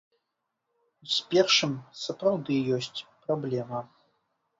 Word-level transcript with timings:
З 1.15 1.27
першым 1.33 1.75
сапраўды 2.05 2.57
ёсць 2.79 3.03
праблема. 3.27 3.83